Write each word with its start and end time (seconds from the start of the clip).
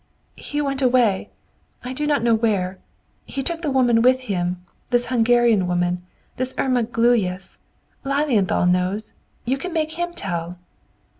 "He 0.37 0.61
went 0.61 0.81
away; 0.81 1.29
I 1.83 1.93
do 1.93 2.07
not 2.07 2.23
know 2.23 2.33
where; 2.33 2.79
and 3.35 3.45
took 3.45 3.61
the 3.61 3.69
woman 3.69 4.01
with 4.01 4.21
him, 4.21 4.65
this 4.89 5.05
Hungarian 5.09 5.67
woman, 5.67 6.01
this 6.37 6.55
Irma 6.57 6.81
Gluyas! 6.81 7.59
Lilienthal 8.03 8.65
knows; 8.65 9.13
you 9.45 9.59
can 9.59 9.73
make 9.73 9.91
him 9.91 10.15
tell." 10.15 10.57